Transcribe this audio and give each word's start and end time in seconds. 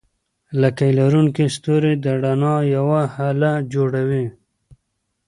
لکۍ 0.61 0.91
لرونکي 0.99 1.45
ستوري 1.55 1.93
د 2.03 2.05
رڼا 2.23 2.55
یوه 2.75 3.01
هاله 3.15 3.51
جوړوي. 3.73 4.25